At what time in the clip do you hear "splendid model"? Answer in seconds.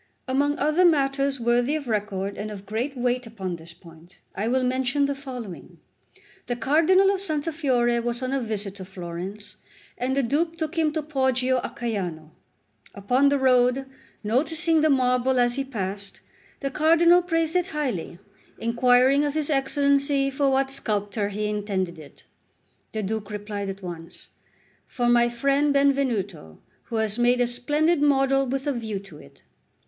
27.45-28.47